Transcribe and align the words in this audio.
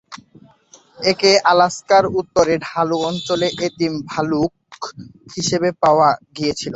একে 1.03 1.31
আলাস্কার 1.51 2.03
উত্তরে 2.19 2.53
ঢালু 2.67 2.97
অঞ্চলে 3.09 3.47
এতিম 3.67 3.93
ভালুক 4.11 4.51
হিসেবে 5.35 5.69
পাওয়া 5.83 6.07
গিয়েছিল। 6.35 6.69